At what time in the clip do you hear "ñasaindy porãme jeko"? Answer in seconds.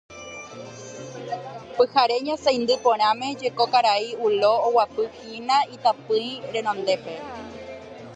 2.27-3.63